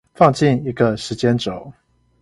[0.15, 1.73] 放進一個時間軸